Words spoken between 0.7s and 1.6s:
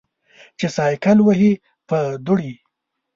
سایکل وهې